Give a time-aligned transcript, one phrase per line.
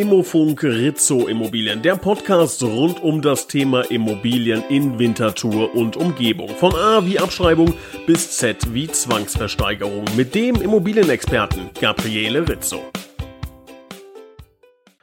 [0.00, 6.48] Immofunk Rizzo Immobilien, der Podcast rund um das Thema Immobilien in Winterthur und Umgebung.
[6.48, 7.74] Von A wie Abschreibung
[8.06, 12.80] bis Z wie Zwangsversteigerung mit dem Immobilienexperten Gabriele Rizzo.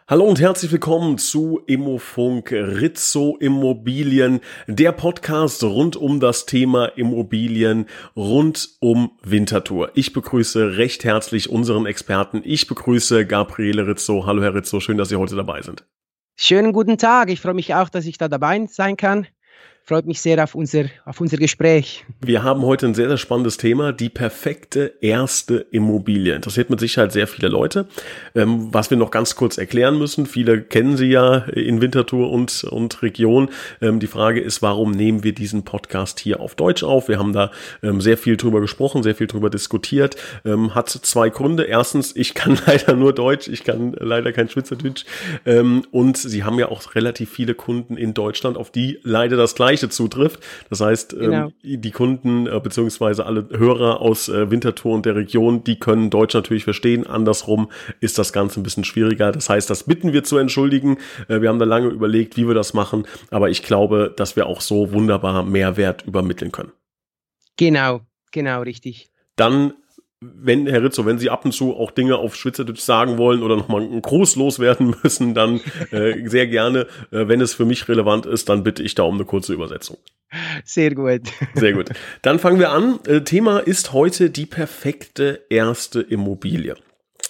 [0.09, 7.87] Hallo und herzlich willkommen zu Immofunk Rizzo Immobilien, der Podcast rund um das Thema Immobilien
[8.15, 9.91] rund um Winterthur.
[9.95, 12.41] Ich begrüße recht herzlich unseren Experten.
[12.45, 14.25] Ich begrüße Gabriele Rizzo.
[14.25, 15.85] Hallo Herr Rizzo, schön, dass Sie heute dabei sind.
[16.37, 17.29] Schönen guten Tag.
[17.29, 19.27] Ich freue mich auch, dass ich da dabei sein kann
[19.87, 22.03] freut mich sehr auf unser, auf unser Gespräch.
[22.19, 26.35] Wir haben heute ein sehr, sehr spannendes Thema, die perfekte erste Immobilie.
[26.35, 27.87] Interessiert mit Sicherheit sehr viele Leute.
[28.35, 32.65] Ähm, was wir noch ganz kurz erklären müssen, viele kennen sie ja in Winterthur und,
[32.65, 33.49] und Region.
[33.81, 37.07] Ähm, die Frage ist, warum nehmen wir diesen Podcast hier auf Deutsch auf?
[37.07, 40.17] Wir haben da ähm, sehr viel drüber gesprochen, sehr viel drüber diskutiert.
[40.43, 41.63] Ähm, hat zwei Gründe.
[41.63, 45.05] Erstens, ich kann leider nur Deutsch, ich kann leider kein Schweizerdeutsch.
[45.45, 49.55] Ähm, und sie haben ja auch relativ viele Kunden in Deutschland, auf die leider das
[49.55, 50.39] gleiche Gleiche zutrifft.
[50.69, 51.51] Das heißt, ähm, genau.
[51.63, 56.09] ähm, die Kunden äh, beziehungsweise alle Hörer aus äh, Winterthur und der Region, die können
[56.09, 57.05] Deutsch natürlich verstehen.
[57.05, 57.69] Andersrum
[57.99, 59.31] ist das Ganze ein bisschen schwieriger.
[59.31, 60.97] Das heißt, das bitten wir zu entschuldigen.
[61.27, 64.47] Äh, wir haben da lange überlegt, wie wir das machen, aber ich glaube, dass wir
[64.47, 66.71] auch so wunderbar Mehrwert übermitteln können.
[67.57, 69.09] Genau, genau, richtig.
[69.35, 69.73] Dann
[70.19, 73.55] wenn, Herr Rizzo, wenn Sie ab und zu auch Dinge auf Schweizerdeutsch sagen wollen oder
[73.55, 76.87] nochmal einen Gruß loswerden müssen, dann äh, sehr gerne.
[77.11, 79.97] Äh, wenn es für mich relevant ist, dann bitte ich da um eine kurze Übersetzung.
[80.65, 81.21] Sehr gut.
[81.53, 81.89] Sehr gut.
[82.21, 82.99] Dann fangen wir an.
[83.05, 86.75] Äh, Thema ist heute die perfekte erste Immobilie.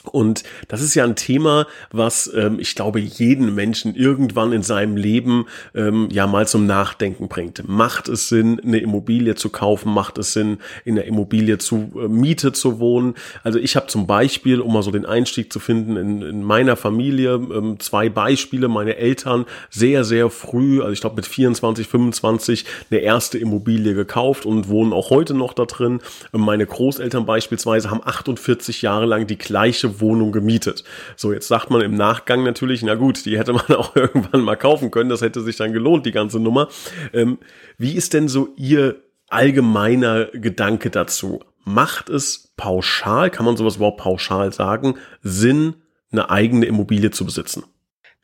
[0.08, 4.98] Und das ist ja ein Thema, was ähm, ich glaube jeden Menschen irgendwann in seinem
[4.98, 7.68] Leben ähm, ja mal zum Nachdenken bringt.
[7.68, 9.94] Macht es Sinn, eine Immobilie zu kaufen?
[9.94, 13.16] Macht es Sinn, in der Immobilie zu äh, Miete zu wohnen?
[13.44, 16.76] Also ich habe zum Beispiel, um mal so den Einstieg zu finden, in, in meiner
[16.76, 18.68] Familie ähm, zwei Beispiele.
[18.68, 24.46] Meine Eltern sehr, sehr früh, also ich glaube mit 24, 25, eine erste Immobilie gekauft
[24.46, 26.00] und wohnen auch heute noch da drin.
[26.32, 30.84] Meine Großeltern beispielsweise haben 48 Jahre lang die gleiche Wohnung gemietet.
[31.16, 34.56] So, jetzt sagt man im Nachgang natürlich, na gut, die hätte man auch irgendwann mal
[34.56, 36.70] kaufen können, das hätte sich dann gelohnt, die ganze Nummer.
[37.14, 37.40] Ähm,
[37.78, 41.42] wie ist denn so Ihr allgemeiner Gedanke dazu?
[41.64, 45.76] Macht es pauschal, kann man sowas überhaupt pauschal sagen, Sinn,
[46.12, 47.64] eine eigene Immobilie zu besitzen?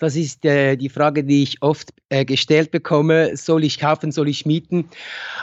[0.04, 3.38] Das ist äh, die Frage, die ich oft äh, gestellt bekomme.
[3.38, 4.90] Soll ich kaufen, soll ich mieten?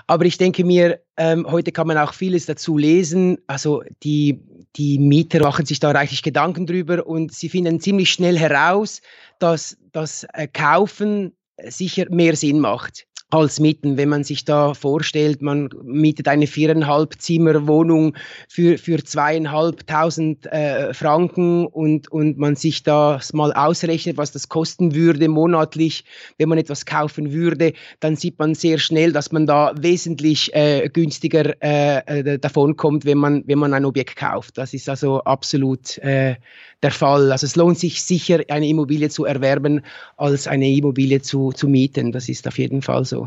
[0.07, 3.39] Aber ich denke mir, ähm, heute kann man auch vieles dazu lesen.
[3.47, 4.39] Also die,
[4.77, 9.01] die Mieter machen sich da reichlich Gedanken drüber und sie finden ziemlich schnell heraus,
[9.39, 11.33] dass das äh, Kaufen
[11.67, 13.97] sicher mehr Sinn macht als Mieten.
[13.97, 18.17] Wenn man sich da vorstellt, man mietet eine viereinhalb Zimmer Wohnung
[18.49, 24.95] für, für zweieinhalbtausend äh, Franken und, und man sich das mal ausrechnet, was das kosten
[24.95, 26.05] würde monatlich,
[26.39, 30.89] wenn man etwas kaufen würde, dann sieht man sehr schnell, dass man da wesentlich äh,
[30.93, 34.59] günstiger äh, äh davon kommt, wenn man, wenn man ein Objekt kauft.
[34.59, 36.37] Das ist also absolut äh,
[36.83, 37.33] der Fall.
[37.33, 39.83] Also es lohnt sich sicher, eine Immobilie zu erwerben,
[40.17, 42.13] als eine Immobilie zu, zu mieten.
[42.13, 43.20] Das ist auf jeden Fall so.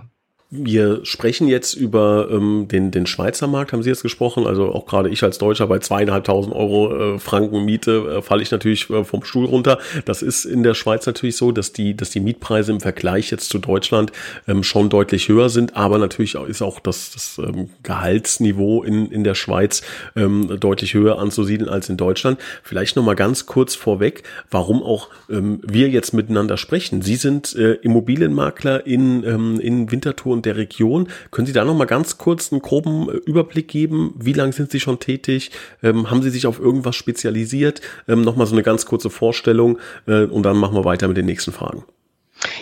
[0.55, 4.45] Wir sprechen jetzt über ähm, den, den Schweizer Markt, haben Sie jetzt gesprochen.
[4.45, 8.51] Also auch gerade ich als Deutscher bei zweieinhalbtausend Euro äh, Franken Miete äh, falle ich
[8.51, 9.79] natürlich äh, vom Stuhl runter.
[10.05, 13.49] Das ist in der Schweiz natürlich so, dass die, dass die Mietpreise im Vergleich jetzt
[13.49, 14.11] zu Deutschland
[14.47, 15.75] ähm, schon deutlich höher sind.
[15.75, 19.81] Aber natürlich ist auch das, das ähm, Gehaltsniveau in, in der Schweiz
[20.15, 22.39] ähm, deutlich höher anzusiedeln als in Deutschland.
[22.61, 24.21] Vielleicht nochmal ganz kurz vorweg,
[24.51, 27.01] warum auch ähm, wir jetzt miteinander sprechen.
[27.01, 31.07] Sie sind äh, Immobilienmakler in, ähm, in Winterthur und der Region.
[31.31, 34.13] Können Sie da noch mal ganz kurz einen groben äh, Überblick geben?
[34.17, 35.51] Wie lange sind Sie schon tätig?
[35.81, 37.81] Ähm, haben Sie sich auf irgendwas spezialisiert?
[38.07, 41.17] Ähm, noch mal so eine ganz kurze Vorstellung äh, und dann machen wir weiter mit
[41.17, 41.83] den nächsten Fragen.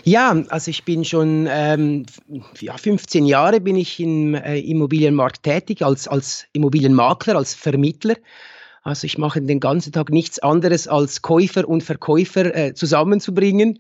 [0.03, 2.05] Ja, also ich bin schon ähm,
[2.59, 8.15] ja, 15 Jahre bin ich im äh, Immobilienmarkt tätig als, als Immobilienmakler, als Vermittler.
[8.83, 13.79] Also ich mache den ganzen Tag nichts anderes als Käufer und Verkäufer äh, zusammenzubringen.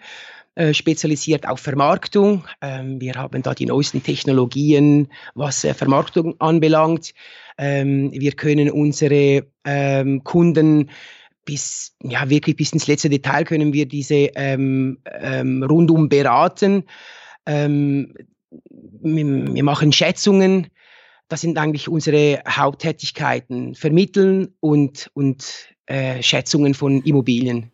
[0.55, 2.45] Äh, spezialisiert auf Vermarktung.
[2.59, 7.13] Ähm, wir haben da die neuesten Technologien, was äh, Vermarktung anbelangt.
[7.57, 10.89] Ähm, wir können unsere ähm, Kunden
[11.45, 16.83] bis, ja, wirklich bis ins letzte Detail können wir diese rundum beraten.
[17.45, 18.05] Wir,
[19.01, 20.67] wir machen Schätzungen.
[21.29, 23.73] Das sind eigentlich unsere Haupttätigkeiten.
[23.73, 27.70] Vermitteln und, und äh, Schätzungen von Immobilien.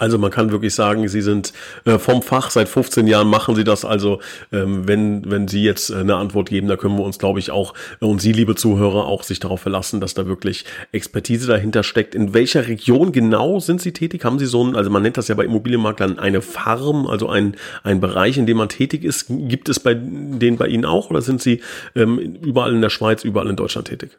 [0.00, 1.52] Also man kann wirklich sagen, Sie sind
[1.84, 3.84] äh, vom Fach, seit 15 Jahren machen Sie das.
[3.84, 4.20] Also
[4.50, 7.50] ähm, wenn, wenn Sie jetzt äh, eine Antwort geben, da können wir uns, glaube ich,
[7.50, 11.82] auch äh, und Sie, liebe Zuhörer, auch sich darauf verlassen, dass da wirklich Expertise dahinter
[11.82, 12.14] steckt.
[12.14, 14.24] In welcher Region genau sind Sie tätig?
[14.24, 17.56] Haben Sie so ein, also man nennt das ja bei Immobilienmaklern eine Farm, also ein,
[17.82, 19.26] ein Bereich, in dem man tätig ist.
[19.28, 21.60] Gibt es bei denen bei Ihnen auch oder sind Sie
[21.94, 24.18] ähm, überall in der Schweiz, überall in Deutschland tätig?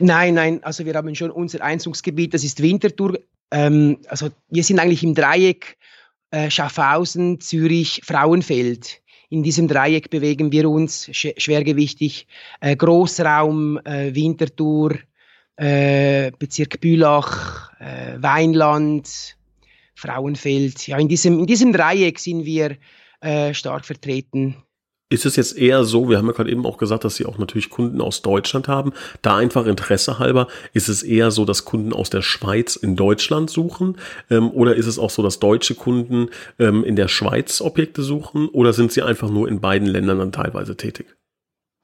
[0.00, 3.18] Nein, nein, also wir haben schon unser Einzugsgebiet, das ist Winterthur.
[3.50, 5.76] Ähm, also wir sind eigentlich im Dreieck
[6.30, 9.00] äh, Schaffhausen, Zürich, Frauenfeld.
[9.30, 12.26] In diesem Dreieck bewegen wir uns sch schwergewichtig.
[12.60, 14.98] Äh, Großraum, äh, Winterthur,
[15.56, 19.36] äh, Bezirk Bülach, äh, Weinland,
[19.94, 20.86] Frauenfeld.
[20.86, 22.76] Ja, in diesem, in diesem Dreieck sind wir
[23.20, 24.56] äh, stark vertreten.
[25.10, 27.38] Ist es jetzt eher so, wir haben ja gerade eben auch gesagt, dass Sie auch
[27.38, 31.94] natürlich Kunden aus Deutschland haben, da einfach Interesse halber, ist es eher so, dass Kunden
[31.94, 33.96] aus der Schweiz in Deutschland suchen
[34.28, 36.28] ähm, oder ist es auch so, dass deutsche Kunden
[36.58, 40.32] ähm, in der Schweiz Objekte suchen oder sind Sie einfach nur in beiden Ländern dann
[40.32, 41.06] teilweise tätig?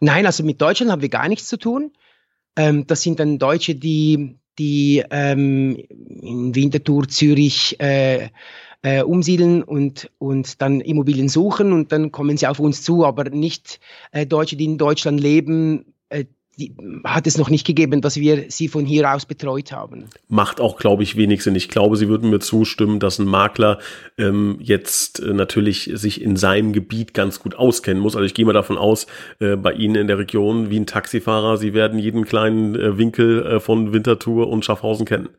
[0.01, 1.93] Nein, also mit Deutschland haben wir gar nichts zu tun.
[2.57, 8.29] Ähm, das sind dann Deutsche, die, die ähm, in Winterthur, Zürich, äh,
[8.85, 13.31] äh, umsiedeln und, und dann Immobilien suchen und dann kommen sie auf uns zu, aber
[13.31, 13.81] nicht
[14.13, 16.27] äh, Deutsche, die in Deutschland leben, äh,
[16.59, 20.05] die, hat es noch nicht gegeben, dass wir sie von hier aus betreut haben.
[20.29, 21.57] Macht auch, glaube ich, wenig Sinn.
[21.57, 23.79] Ich glaube, Sie würden mir zustimmen, dass ein Makler
[24.19, 28.15] ähm, jetzt äh, natürlich sich in seinem Gebiet ganz gut auskennen muss.
[28.15, 29.07] Also ich gehe mal davon aus,
[29.41, 33.47] äh, bei Ihnen in der Region wie ein Taxifahrer, Sie werden jeden kleinen äh, Winkel
[33.47, 35.31] äh, von Winterthur und Schaffhausen kennen.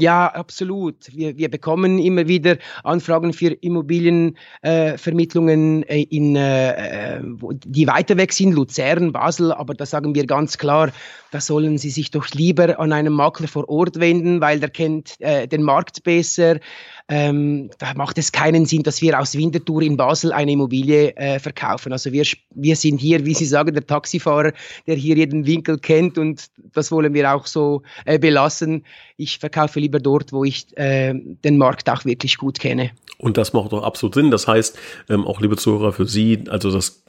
[0.00, 1.12] Ja, absolut.
[1.12, 7.20] Wir, wir bekommen immer wieder Anfragen für Immobilienvermittlungen äh, in, äh, äh
[7.64, 10.92] die weiter weg sind, Luzern, Basel, aber da sagen wir ganz klar,
[11.32, 15.20] da sollen Sie sich doch lieber an einen Makler vor Ort wenden, weil der kennt
[15.20, 16.60] äh, den Markt besser.
[17.10, 21.38] Ähm, da macht es keinen Sinn, dass wir aus Winterthur in Basel eine Immobilie äh,
[21.38, 21.92] verkaufen.
[21.92, 22.24] Also wir,
[22.54, 24.52] wir sind hier, wie Sie sagen, der Taxifahrer,
[24.86, 28.84] der hier jeden Winkel kennt und das wollen wir auch so äh, belassen.
[29.16, 32.90] Ich verkaufe lieber dort, wo ich äh, den Markt auch wirklich gut kenne.
[33.18, 34.30] Und das macht doch absolut Sinn.
[34.30, 34.78] Das heißt,
[35.08, 37.02] ähm, auch liebe Zuhörer, für Sie, also das,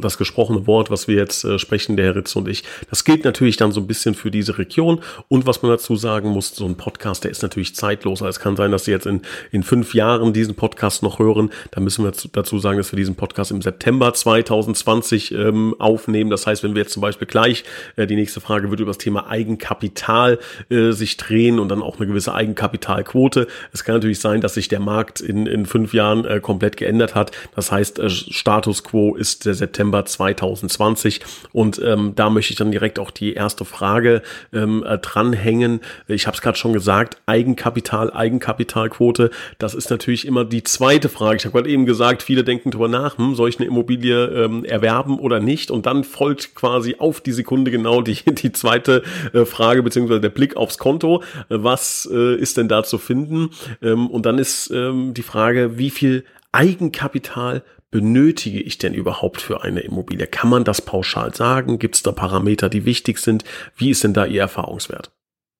[0.00, 3.24] das gesprochene Wort, was wir jetzt äh, sprechen, der Herr Ritz und ich, das gilt
[3.24, 5.00] natürlich dann so ein bisschen für diese Region.
[5.28, 8.20] Und was man dazu sagen muss, so ein Podcast, der ist natürlich zeitlos.
[8.20, 11.50] Also es kann sein, dass Sie jetzt in, in fünf Jahren diesen Podcast noch hören.
[11.70, 16.30] Da müssen wir dazu sagen, dass wir diesen Podcast im September 2020 ähm, aufnehmen.
[16.30, 17.64] Das heißt, wenn wir jetzt zum Beispiel gleich,
[17.96, 20.38] äh, die nächste Frage wird über das Thema Eigenkapital
[20.68, 23.46] äh, sich drehen und dann auch eine gewisse Eigenkapitalquote.
[23.72, 27.14] Es kann natürlich sein, dass sich der Markt in in, fünf Jahren äh, komplett geändert
[27.14, 27.32] hat.
[27.54, 31.20] Das heißt, äh, Status quo ist der September 2020
[31.52, 34.22] und ähm, da möchte ich dann direkt auch die erste Frage
[34.52, 35.80] ähm, äh, dranhängen.
[36.08, 39.25] Ich habe es gerade schon gesagt, Eigenkapital, Eigenkapitalquote,
[39.58, 41.36] das ist natürlich immer die zweite Frage.
[41.36, 44.64] Ich habe gerade eben gesagt, viele denken drüber nach, hm, soll ich eine Immobilie ähm,
[44.64, 45.70] erwerben oder nicht?
[45.70, 49.02] Und dann folgt quasi auf die Sekunde genau die, die zweite
[49.32, 51.22] äh, Frage, beziehungsweise der Blick aufs Konto.
[51.48, 53.50] Was äh, ist denn da zu finden?
[53.82, 59.62] Ähm, und dann ist ähm, die Frage, wie viel Eigenkapital benötige ich denn überhaupt für
[59.62, 60.26] eine Immobilie?
[60.26, 61.78] Kann man das pauschal sagen?
[61.78, 63.44] Gibt es da Parameter, die wichtig sind?
[63.76, 65.12] Wie ist denn da Ihr Erfahrungswert?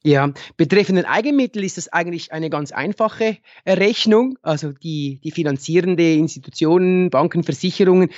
[0.06, 4.38] Ja, betreffend Eigenmittel ist das eigentlich eine ganz einfache Rechnung.
[4.40, 8.10] Also die, die finanzierende Institutionen, Banken, Versicherungen,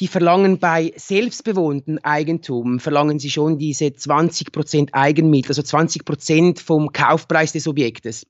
[0.00, 7.52] die verlangen bei selbstbewohntem Eigentum, verlangen sie schon diese 20% Eigenmittel, also 20% vom Kaufpreis
[7.52, 8.26] des Objektes.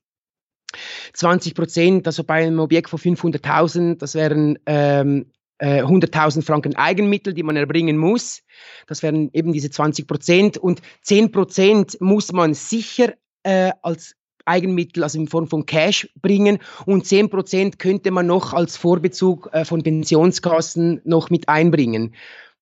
[1.13, 5.25] 20 Prozent, also bei einem Objekt von 500.000, das wären ähm,
[5.59, 8.41] äh, 100.000 Franken Eigenmittel, die man erbringen muss.
[8.87, 10.57] Das wären eben diese 20 Prozent.
[10.57, 13.13] Und 10 Prozent muss man sicher
[13.43, 16.59] äh, als Eigenmittel, also in Form von Cash bringen.
[16.85, 22.15] Und 10 Prozent könnte man noch als Vorbezug äh, von Pensionskassen noch mit einbringen.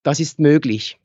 [0.03, 0.99] Das ist möglich.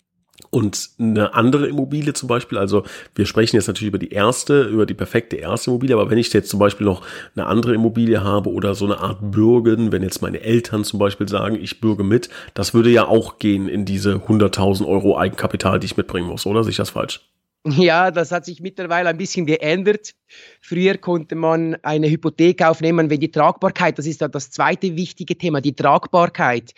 [0.51, 2.85] Und eine andere Immobilie zum Beispiel, also
[3.15, 6.33] wir sprechen jetzt natürlich über die erste, über die perfekte erste Immobilie, aber wenn ich
[6.33, 7.03] jetzt zum Beispiel noch
[7.35, 11.29] eine andere Immobilie habe oder so eine Art Bürgen, wenn jetzt meine Eltern zum Beispiel
[11.29, 15.87] sagen, ich bürge mit, das würde ja auch gehen in diese 100.000 Euro Eigenkapital, die
[15.87, 16.63] ich mitbringen muss, oder?
[16.65, 17.21] Sehe ich das falsch?
[17.65, 20.15] Ja, das hat sich mittlerweile ein bisschen geändert.
[20.61, 25.39] Früher konnte man eine Hypothek aufnehmen, wenn die Tragbarkeit, das ist ja das zweite wichtige
[25.39, 26.73] Thema, die Tragbarkeit.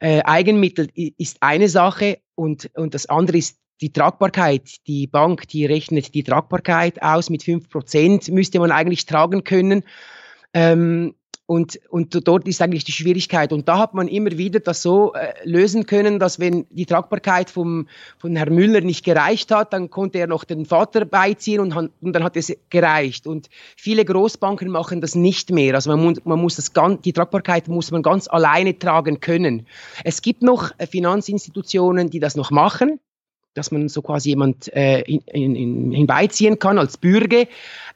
[0.00, 4.86] Äh, Eigenmittel ist eine Sache und, und das andere ist die Tragbarkeit.
[4.86, 9.84] Die Bank, die rechnet die Tragbarkeit aus mit 5%, müsste man eigentlich tragen können.
[10.52, 11.14] Ähm,
[11.46, 13.52] Und, und dort ist eigentlich die Schwierigkeit.
[13.52, 17.50] Und da hat man immer wieder das so äh, lösen können, dass wenn die Tragbarkeit
[17.50, 21.74] vom, von Herrn Müller nicht gereicht hat, dann konnte er noch den Vater beiziehen und,
[21.74, 23.26] und dann hat es gereicht.
[23.26, 25.74] Und viele Großbanken machen das nicht mehr.
[25.74, 29.66] Also man, man muss das ganz, die Tragbarkeit muss man ganz alleine tragen können.
[30.04, 33.00] Es gibt noch äh, Finanzinstitutionen, die das noch machen
[33.54, 37.44] dass man so quasi jemand äh, in, in, hinbeiziehen kann als Bürger.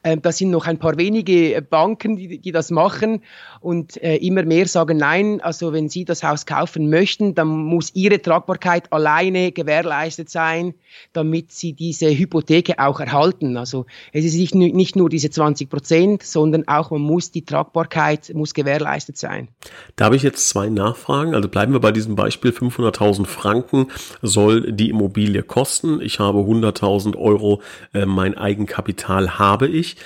[0.03, 3.23] Äh, das sind noch ein paar wenige Banken, die, die das machen
[3.61, 7.95] und äh, immer mehr sagen, nein, also wenn Sie das Haus kaufen möchten, dann muss
[7.95, 10.75] Ihre Tragbarkeit alleine gewährleistet sein,
[11.13, 13.57] damit Sie diese Hypotheke auch erhalten.
[13.57, 18.33] Also es ist nicht, nicht nur diese 20 Prozent, sondern auch man muss die Tragbarkeit
[18.35, 19.49] muss gewährleistet sein.
[19.97, 21.35] Da habe ich jetzt zwei Nachfragen.
[21.35, 23.87] Also bleiben wir bei diesem Beispiel 500.000 Franken
[24.23, 26.01] soll die Immobilie kosten.
[26.01, 27.63] Ich habe 100.000 Euro,
[27.95, 29.97] äh, mein Eigenkapital habe ich.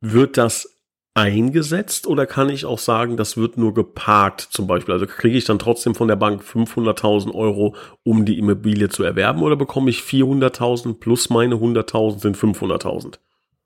[0.00, 0.72] Wird das
[1.14, 4.94] eingesetzt oder kann ich auch sagen, das wird nur geparkt zum Beispiel?
[4.94, 9.42] Also kriege ich dann trotzdem von der Bank 500.000 Euro, um die Immobilie zu erwerben
[9.42, 13.18] oder bekomme ich 400.000 plus meine 100.000 sind 500.000?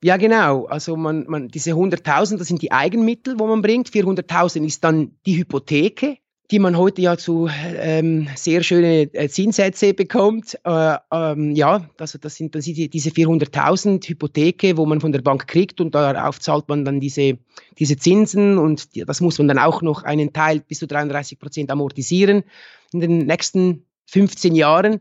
[0.03, 0.67] Ja, genau.
[0.67, 3.89] Also man, man, diese 100.000, das sind die Eigenmittel, wo man bringt.
[3.91, 6.19] 400.000 ist dann die Hypotheke
[6.51, 10.59] die man heute ja zu ähm, sehr schöne äh, Zinssätze bekommt.
[10.65, 15.49] Äh, ähm, ja, also das sind, sind diese 400.000 Hypotheke, wo man von der Bank
[15.49, 17.39] kriegt und darauf zahlt man dann diese,
[17.79, 21.39] diese Zinsen und die, das muss man dann auch noch einen Teil bis zu 33
[21.39, 22.45] Prozent amortisieren
[22.93, 25.01] in den nächsten 15 Jahren.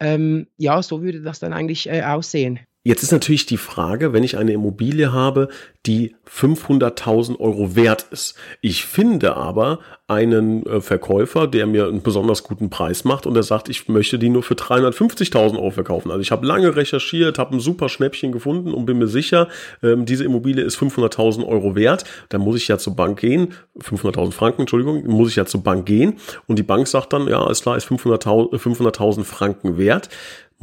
[0.00, 2.60] Ähm, ja, so würde das dann eigentlich äh, aussehen.
[2.84, 5.48] Jetzt ist natürlich die Frage, wenn ich eine Immobilie habe,
[5.86, 8.34] die 500.000 Euro wert ist.
[8.60, 13.44] Ich finde aber einen äh, Verkäufer, der mir einen besonders guten Preis macht und der
[13.44, 16.10] sagt, ich möchte die nur für 350.000 Euro verkaufen.
[16.10, 19.46] Also ich habe lange recherchiert, habe ein super Schnäppchen gefunden und bin mir sicher,
[19.84, 22.04] ähm, diese Immobilie ist 500.000 Euro wert.
[22.30, 25.86] Dann muss ich ja zur Bank gehen, 500.000 Franken, Entschuldigung, muss ich ja zur Bank
[25.86, 26.14] gehen
[26.48, 30.08] und die Bank sagt dann, ja, ist klar, ist 500.000 500 Franken wert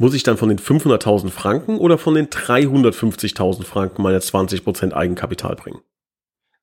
[0.00, 5.56] muss ich dann von den 500.000 Franken oder von den 350.000 Franken meine 20% Eigenkapital
[5.56, 5.80] bringen?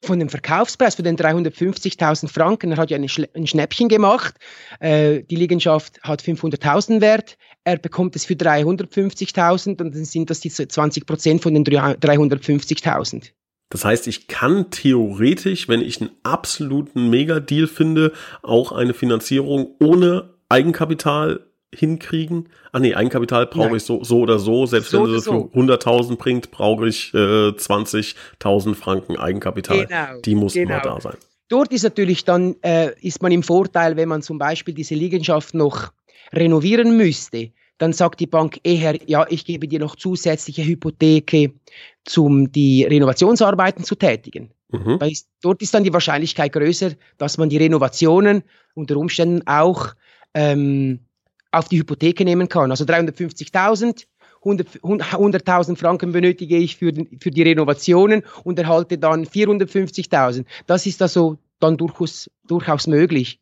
[0.02, 4.36] Von dem Verkaufspreis, von den 350.000 Franken, er hat ja ein Schnäppchen gemacht.
[4.80, 7.38] Äh, die Liegenschaft hat 500.000 Wert.
[7.64, 13.32] Er bekommt es für 350.000 und dann sind das die 20% von den 350.000.
[13.70, 20.34] Das heißt, ich kann theoretisch, wenn ich einen absoluten Mega-Deal finde, auch eine Finanzierung ohne
[20.50, 22.50] Eigenkapital hinkriegen.
[22.72, 24.66] Ah nee, Eigenkapital brauche ich so, so oder so.
[24.66, 25.50] Selbst so wenn du es so.
[25.54, 27.18] für 100.000 bringt, brauche ich äh,
[27.50, 29.86] 20.000 Franken Eigenkapital.
[29.86, 30.76] Genau, Die muss genau.
[30.76, 31.18] immer da sein.
[31.50, 35.54] Dort ist natürlich dann, äh, ist man im Vorteil, wenn man zum Beispiel diese Liegenschaft
[35.54, 35.92] noch
[36.34, 41.54] renovieren müsste, dann sagt die Bank eher, ja, ich gebe dir noch zusätzliche Hypotheke,
[42.18, 44.52] um die Renovationsarbeiten zu tätigen.
[44.70, 45.00] Mhm.
[45.42, 48.44] dort ist dann die Wahrscheinlichkeit größer, dass man die Renovationen
[48.74, 49.96] unter Umständen auch
[50.34, 51.00] ähm,
[51.58, 52.72] auf die Hypotheke nehmen kann.
[52.72, 54.06] Also 350.000,
[54.44, 60.46] 100.000 Franken benötige ich für, für die Renovationen und erhalte dann 450.000.
[60.68, 63.40] Das ist also dann durchaus, durchaus möglich.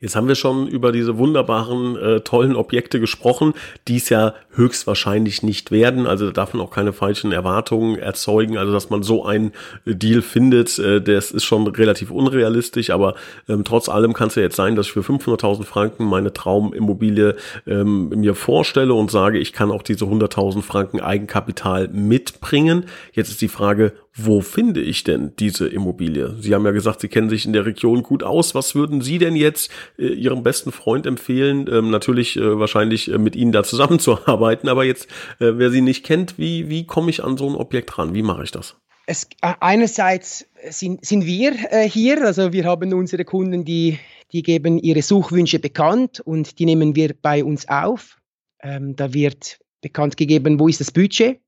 [0.00, 3.52] Jetzt haben wir schon über diese wunderbaren, äh, tollen Objekte gesprochen,
[3.86, 6.06] die es ja höchstwahrscheinlich nicht werden.
[6.06, 8.56] Also da darf man auch keine falschen Erwartungen erzeugen.
[8.56, 9.52] Also dass man so einen
[9.84, 12.88] Deal findet, äh, das ist schon relativ unrealistisch.
[12.88, 13.14] Aber
[13.46, 17.36] ähm, trotz allem kann es ja jetzt sein, dass ich für 500.000 Franken meine Traumimmobilie
[17.66, 22.86] ähm, mir vorstelle und sage, ich kann auch diese 100.000 Franken Eigenkapital mitbringen.
[23.12, 26.34] Jetzt ist die Frage, wo finde ich denn diese Immobilie?
[26.40, 28.54] Sie haben ja gesagt, Sie kennen sich in der Region gut aus.
[28.54, 31.68] Was würden Sie denn jetzt äh, Ihrem besten Freund empfehlen?
[31.70, 35.06] Ähm, natürlich äh, wahrscheinlich äh, mit Ihnen da zusammenzuarbeiten, aber jetzt,
[35.38, 38.14] äh, wer Sie nicht kennt, wie, wie komme ich an so ein Objekt ran?
[38.14, 38.76] Wie mache ich das?
[39.06, 43.98] Es, äh, einerseits sind, sind wir äh, hier, also wir haben unsere Kunden, die,
[44.32, 48.18] die geben ihre Suchwünsche bekannt und die nehmen wir bei uns auf.
[48.62, 51.40] Ähm, da wird bekannt gegeben, wo ist das Budget,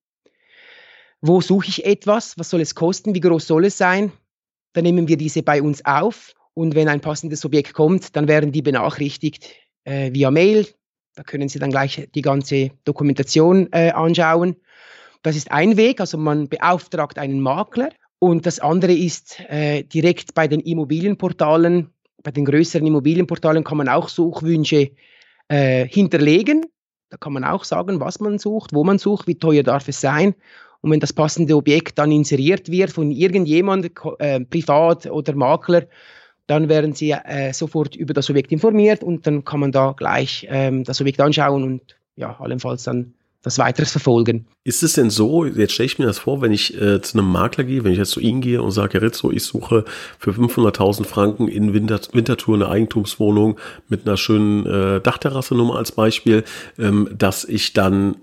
[1.22, 4.12] wo suche ich etwas, was soll es kosten, wie groß soll es sein.
[4.74, 8.52] Dann nehmen wir diese bei uns auf und wenn ein passendes Objekt kommt, dann werden
[8.52, 9.50] die benachrichtigt
[9.84, 10.66] äh, via Mail.
[11.14, 14.56] Da können Sie dann gleich die ganze Dokumentation äh, anschauen.
[15.22, 17.90] Das ist ein Weg, also man beauftragt einen Makler.
[18.18, 21.90] Und das andere ist äh, direkt bei den Immobilienportalen,
[22.22, 24.92] bei den größeren Immobilienportalen kann man auch Suchwünsche
[25.48, 26.66] äh, hinterlegen.
[27.10, 30.00] Da kann man auch sagen, was man sucht, wo man sucht, wie teuer darf es
[30.00, 30.34] sein.
[30.82, 35.86] Und wenn das passende Objekt dann inseriert wird von irgendjemand, äh, privat oder Makler,
[36.46, 40.46] dann werden Sie äh, sofort über das Objekt informiert und dann kann man da gleich
[40.50, 44.46] ähm, das Objekt anschauen und ja, allenfalls dann das weiteres verfolgen.
[44.64, 47.30] Ist es denn so, jetzt stelle ich mir das vor, wenn ich äh, zu einem
[47.30, 49.84] Makler gehe, wenn ich jetzt zu Ihnen gehe und sage, Rizzo, ich suche
[50.18, 53.58] für 500.000 Franken in Winter, Winterthur eine Eigentumswohnung
[53.88, 56.44] mit einer schönen äh, Dachterrasse, nur mal als Beispiel,
[56.78, 58.16] ähm, dass ich dann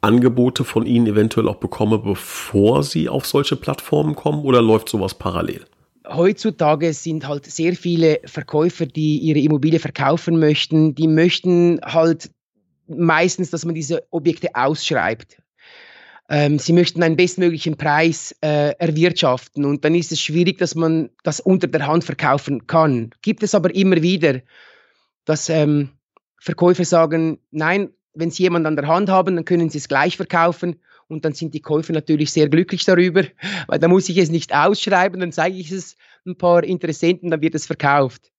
[0.00, 5.14] Angebote von Ihnen eventuell auch bekomme, bevor Sie auf solche Plattformen kommen oder läuft sowas
[5.14, 5.64] parallel?
[6.06, 12.30] Heutzutage sind halt sehr viele Verkäufer, die ihre Immobilie verkaufen möchten, die möchten halt
[12.86, 15.42] meistens, dass man diese Objekte ausschreibt.
[16.30, 21.10] Ähm, sie möchten einen bestmöglichen Preis äh, erwirtschaften und dann ist es schwierig, dass man
[21.24, 23.10] das unter der Hand verkaufen kann.
[23.22, 24.40] Gibt es aber immer wieder,
[25.24, 25.90] dass ähm,
[26.38, 30.16] Verkäufer sagen, nein, wenn Sie jemanden an der Hand haben, dann können Sie es gleich
[30.16, 30.76] verkaufen.
[31.06, 33.22] Und dann sind die Käufer natürlich sehr glücklich darüber,
[33.66, 35.96] weil da muss ich es nicht ausschreiben, dann zeige ich es
[36.26, 38.30] ein paar Interessenten, dann wird es verkauft.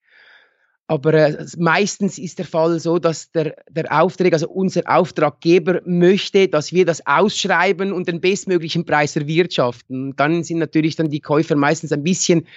[0.90, 6.48] Aber äh, meistens ist der Fall so, dass der, der Auftrag, also unser Auftraggeber möchte,
[6.48, 10.16] dass wir das ausschreiben und den bestmöglichen Preis erwirtschaften.
[10.16, 12.48] Dann sind natürlich dann die Käufer meistens ein bisschen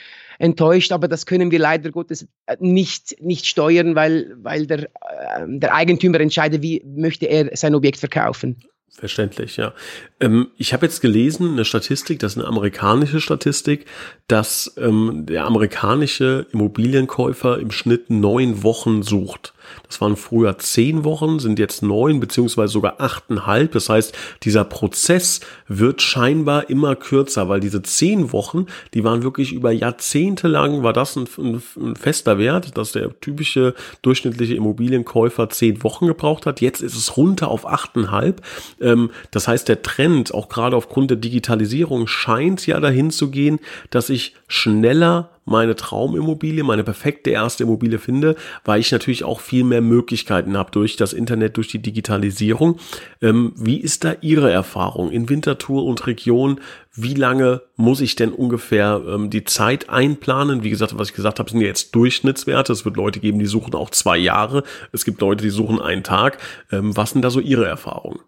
[0.42, 5.46] enttäuscht, aber das können wir leider Gottes äh, nicht, nicht steuern, weil, weil der, äh,
[5.46, 8.56] der Eigentümer entscheidet, wie möchte er sein Objekt verkaufen.
[8.94, 9.72] Verständlich, ja.
[10.20, 13.86] Ähm, ich habe jetzt gelesen, eine Statistik, das ist eine amerikanische Statistik,
[14.28, 19.54] dass ähm, der amerikanische Immobilienkäufer im Schnitt neun Wochen sucht.
[19.86, 23.72] Das waren früher zehn Wochen, sind jetzt neun beziehungsweise sogar achteinhalb.
[23.72, 29.52] Das heißt, dieser Prozess wird scheinbar immer kürzer, weil diese zehn Wochen, die waren wirklich
[29.52, 35.48] über Jahrzehnte lang, war das ein, ein, ein fester Wert, dass der typische durchschnittliche Immobilienkäufer
[35.48, 36.60] zehn Wochen gebraucht hat.
[36.60, 38.42] Jetzt ist es runter auf achteinhalb.
[38.82, 43.60] Ähm, das heißt, der Trend, auch gerade aufgrund der Digitalisierung, scheint ja dahin zu gehen,
[43.90, 49.64] dass ich schneller meine Traumimmobilie, meine perfekte erste Immobilie finde, weil ich natürlich auch viel
[49.64, 52.78] mehr Möglichkeiten habe durch das Internet, durch die Digitalisierung.
[53.20, 56.60] Ähm, wie ist da Ihre Erfahrung in Winterthur und Region?
[56.94, 60.62] Wie lange muss ich denn ungefähr ähm, die Zeit einplanen?
[60.62, 62.72] Wie gesagt, was ich gesagt habe, sind jetzt Durchschnittswerte.
[62.72, 64.62] Es wird Leute geben, die suchen auch zwei Jahre.
[64.92, 66.38] Es gibt Leute, die suchen einen Tag.
[66.70, 68.20] Ähm, was sind da so Ihre Erfahrungen?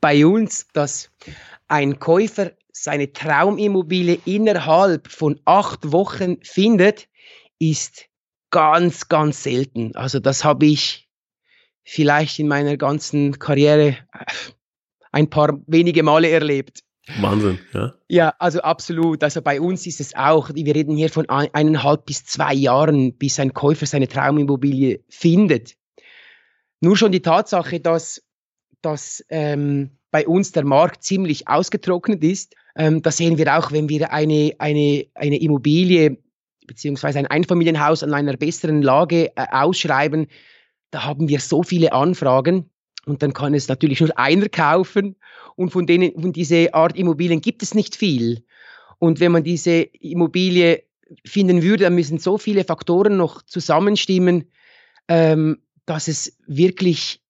[0.00, 1.10] Bei uns, dass
[1.68, 7.08] ein Käufer seine Traumimmobilie innerhalb von acht Wochen findet,
[7.58, 8.06] ist
[8.50, 9.94] ganz, ganz selten.
[9.96, 11.08] Also das habe ich
[11.84, 14.24] vielleicht in meiner ganzen Karriere äh,
[15.12, 16.82] ein paar wenige Male erlebt.
[17.20, 17.94] Wahnsinn, ja.
[18.08, 19.22] Ja, also absolut.
[19.22, 23.38] Also bei uns ist es auch, wir reden hier von eineinhalb bis zwei Jahren, bis
[23.38, 25.76] ein Käufer seine Traumimmobilie findet.
[26.80, 28.22] Nur schon die Tatsache, dass,
[28.82, 33.88] dass ähm, bei uns der Markt ziemlich ausgetrocknet ist, ähm, das sehen wir auch, wenn
[33.88, 36.18] wir eine, eine, eine Immobilie
[36.66, 40.26] beziehungsweise ein Einfamilienhaus an einer besseren Lage äh, ausschreiben.
[40.90, 42.70] Da haben wir so viele Anfragen
[43.06, 45.16] und dann kann es natürlich nur einer kaufen
[45.54, 48.44] und von denen von dieser Art Immobilien gibt es nicht viel.
[48.98, 50.82] Und wenn man diese Immobilie
[51.24, 54.50] finden würde, dann müssen so viele Faktoren noch zusammenstimmen,
[55.08, 57.22] ähm, dass es wirklich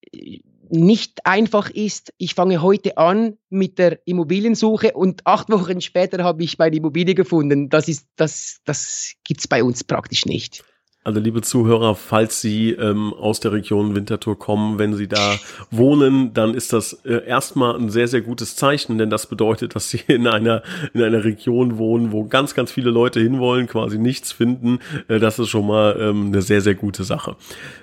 [0.70, 2.12] nicht einfach ist.
[2.18, 7.14] Ich fange heute an mit der Immobiliensuche und acht Wochen später habe ich meine Immobilie
[7.14, 7.68] gefunden.
[7.68, 10.64] Das ist, das, das gibt's bei uns praktisch nicht.
[11.07, 15.38] Also liebe Zuhörer, falls Sie ähm, aus der Region Winterthur kommen, wenn Sie da
[15.71, 19.88] wohnen, dann ist das äh, erstmal ein sehr, sehr gutes Zeichen, denn das bedeutet, dass
[19.88, 20.64] Sie in einer,
[20.95, 24.81] in einer Region wohnen, wo ganz, ganz viele Leute hinwollen, quasi nichts finden.
[25.07, 27.37] Äh, das ist schon mal ähm, eine sehr, sehr gute Sache.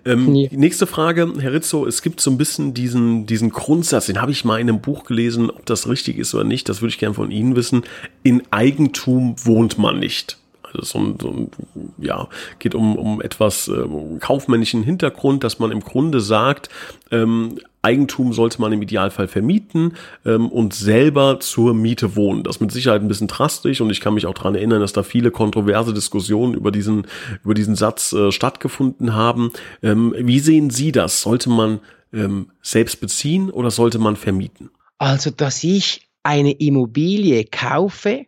[0.04, 0.50] Ähm, ja.
[0.52, 4.44] Nächste Frage, Herr Rizzo, es gibt so ein bisschen diesen, diesen Grundsatz, den habe ich
[4.44, 7.16] mal in einem Buch gelesen, ob das richtig ist oder nicht, das würde ich gerne
[7.16, 7.84] von Ihnen wissen.
[8.22, 10.43] In Eigentum wohnt man nicht.
[10.74, 11.50] Also so so
[11.98, 12.28] ja,
[12.60, 13.86] geht um, um etwas äh,
[14.20, 16.70] kaufmännischen Hintergrund, dass man im Grunde sagt,
[17.12, 22.44] ähm, Eigentum sollte man im Idealfall vermieten ähm, und selber zur Miete wohnen.
[22.44, 24.94] Das ist mit Sicherheit ein bisschen drastisch und ich kann mich auch daran erinnern, dass
[24.94, 27.06] da viele kontroverse Diskussionen über diesen,
[27.44, 29.52] über diesen Satz äh, stattgefunden haben.
[29.82, 31.22] Ähm, wie sehen Sie das?
[31.22, 31.82] Sollte man
[32.14, 34.70] ähm, selbst beziehen oder sollte man vermieten?
[34.98, 38.26] Also, dass ich eine Immobilie kaufe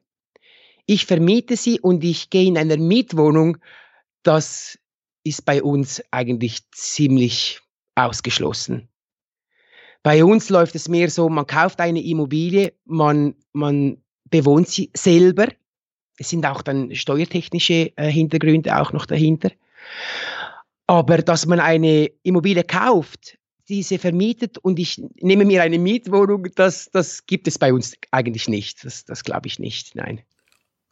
[0.85, 3.57] ich vermiete sie und ich gehe in einer Mietwohnung,
[4.23, 4.79] das
[5.23, 7.59] ist bei uns eigentlich ziemlich
[7.95, 8.89] ausgeschlossen.
[10.03, 15.47] Bei uns läuft es mehr so, man kauft eine Immobilie, man, man bewohnt sie selber.
[16.17, 19.49] Es sind auch dann steuertechnische äh, Hintergründe auch noch dahinter.
[20.85, 26.91] Aber dass man eine Immobilie kauft, diese vermietet und ich nehme mir eine Mietwohnung, das,
[26.91, 28.85] das gibt es bei uns eigentlich nicht.
[28.85, 30.21] Das, das glaube ich nicht, nein.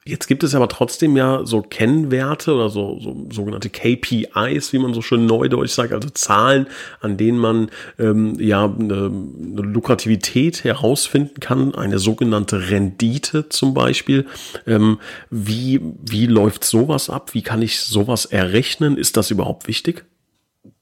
[0.06, 4.94] Jetzt gibt es aber trotzdem ja so Kennwerte oder so, so sogenannte KPIs, wie man
[4.94, 6.68] so schön neudeutsch sagt, also Zahlen,
[7.00, 14.26] an denen man ähm, ja eine, eine Lukrativität herausfinden kann, eine sogenannte Rendite zum Beispiel.
[14.68, 17.34] Ähm, wie, wie läuft sowas ab?
[17.34, 18.98] Wie kann ich sowas errechnen?
[18.98, 20.06] Ist das überhaupt wichtig?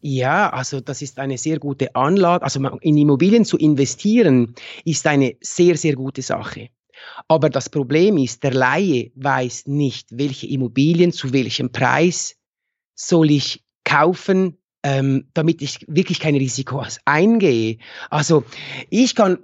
[0.02, 2.44] Ja, also das ist eine sehr gute Anlage.
[2.44, 6.70] Also in Immobilien zu investieren ist eine sehr, sehr gute Sache.
[7.28, 12.36] Aber das Problem ist, der Laie weiß nicht, welche Immobilien zu welchem Preis
[12.96, 17.78] soll ich kaufen, ähm, damit ich wirklich kein Risiko eingehe.
[18.10, 18.44] Also
[18.90, 19.40] ich kann,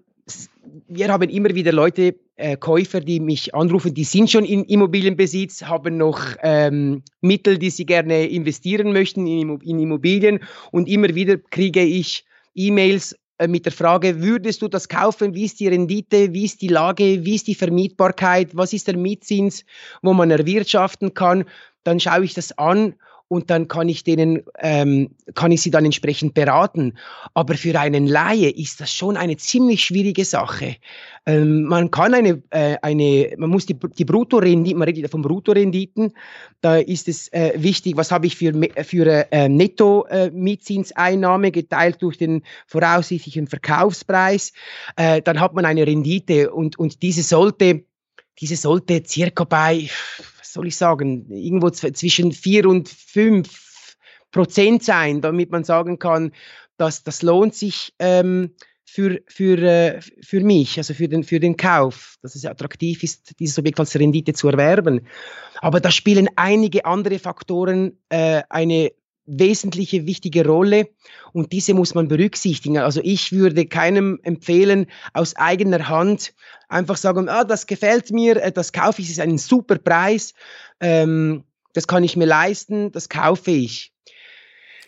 [0.87, 5.63] wir haben immer wieder Leute, äh, Käufer, die mich anrufen, die sind schon in Immobilienbesitz,
[5.63, 10.39] haben noch ähm, Mittel, die sie gerne investieren möchten in, in Immobilien
[10.71, 15.35] und immer wieder kriege ich E-Mails mit der Frage, würdest du das kaufen?
[15.35, 16.33] Wie ist die Rendite?
[16.33, 17.23] Wie ist die Lage?
[17.23, 18.55] Wie ist die Vermietbarkeit?
[18.55, 19.63] Was ist der Mietzins,
[20.01, 21.45] wo man erwirtschaften kann?
[21.83, 22.95] Dann schaue ich das an
[23.29, 26.93] und dann kann ich denen, ähm, kann ich sie dann entsprechend beraten.
[27.33, 30.77] Aber für einen Laie ist das schon eine ziemlich schwierige Sache.
[31.25, 36.13] Ähm, man kann eine, äh, eine, man muss die, die Bruttorendite, man redet von Bruttorenditen,
[36.61, 42.43] da ist es äh, wichtig, was habe ich für, für äh, Netto-Mietzinseinnahme geteilt durch den
[42.65, 44.53] voraussichtlichen Verkaufspreis.
[44.95, 47.83] Äh, dann hat man eine Rendite und, und diese sollte,
[48.39, 49.89] diese sollte circa bei
[50.57, 53.95] soll ich sagen, irgendwo zwischen vier und fünf
[54.31, 56.31] Prozent sein, damit man sagen kann,
[56.77, 61.57] dass das lohnt sich ähm, für, für, äh, für mich, also für den, für den
[61.57, 65.01] Kauf, dass es attraktiv ist, dieses Objekt als Rendite zu erwerben.
[65.61, 68.91] Aber da spielen einige andere Faktoren äh, eine
[69.27, 70.89] wesentliche, wichtige Rolle
[71.33, 72.77] und diese muss man berücksichtigen.
[72.77, 76.33] Also ich würde keinem empfehlen, aus eigener Hand
[76.69, 80.33] einfach sagen, ah, das gefällt mir, äh, das kaufe ich, es ist ein super Preis,
[80.79, 83.93] ähm, das kann ich mir leisten, das kaufe ich.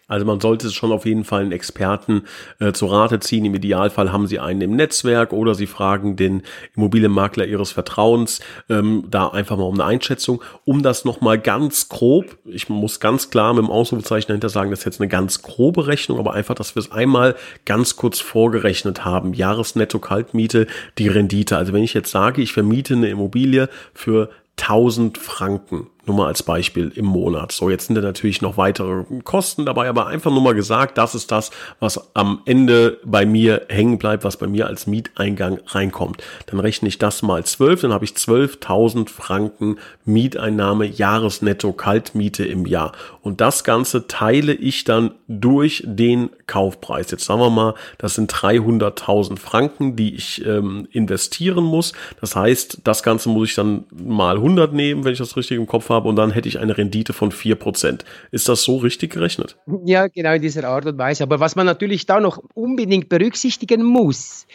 [0.10, 2.24] Also man sollte schon auf jeden Fall einen Experten
[2.60, 3.46] äh, zu Rate ziehen.
[3.46, 6.42] Im Idealfall haben Sie einen im Netzwerk oder Sie fragen den
[6.76, 10.42] Immobilienmakler Ihres Vertrauens ähm, da einfach mal um eine Einschätzung.
[10.66, 14.80] Um das nochmal ganz grob, ich muss ganz klar mit dem Ausrufezeichen dahinter sagen, das
[14.80, 19.06] ist jetzt eine ganz grobe Rechnung, aber einfach, dass wir es einmal ganz kurz vorgerechnet
[19.06, 19.34] haben.
[19.34, 20.68] Jahresnetto-Kaltmiete,
[20.98, 21.58] die Rendite.
[21.58, 26.44] Also wenn ich jetzt sage, ich vermiete eine Immobilie für 1000 Franken nur mal als
[26.44, 27.52] Beispiel im Monat.
[27.52, 31.16] So, jetzt sind da natürlich noch weitere Kosten dabei, aber einfach nur mal gesagt, das
[31.16, 36.24] ist das, was am Ende bei mir hängen bleibt, was bei mir als Mieteingang reinkommt.
[36.48, 42.66] Dann rechne ich das mal 12, dann habe ich 12.000 Franken Mieteinnahme, Jahresnetto Kaltmiete im
[42.66, 42.94] Jahr.
[43.22, 47.12] Und das Ganze teile ich dann durch den Kaufpreis.
[47.12, 51.94] Jetzt sagen wir mal, das sind 300.000 Franken, die ich ähm, investieren muss.
[52.22, 55.68] Das heißt, das Ganze muss ich dann mal 100 nehmen, wenn ich das richtig im
[55.68, 58.02] Kopf habe und dann hätte ich eine Rendite von 4%.
[58.32, 59.58] Ist das so richtig gerechnet?
[59.86, 61.24] Ja, genau in dieser Art und Weise.
[61.24, 64.48] Aber was man natürlich da noch unbedingt berücksichtigen muss,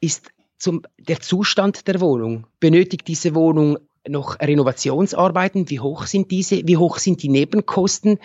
[0.00, 2.46] ist zum, der Zustand der Wohnung.
[2.60, 5.70] Benötigt diese Wohnung noch Renovationsarbeiten?
[5.70, 6.66] Wie hoch sind diese?
[6.66, 8.18] Wie hoch sind die Nebenkosten?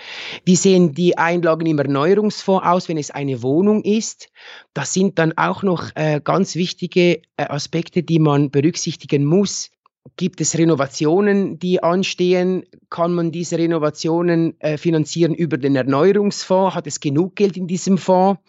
[0.46, 4.30] Wie sehen die Einlagen im Erneuerungsfonds aus, wenn es eine Wohnung ist?
[4.74, 9.72] Das sind dann auch noch äh, ganz wichtige äh, Aspekte, die man berücksichtigen muss.
[10.15, 12.63] Gibt es Renovationen, die anstehen?
[12.89, 16.76] Kann man diese Renovationen äh, finanzieren über den Erneuerungsfonds?
[16.76, 18.39] Hat es genug Geld in diesem Fonds?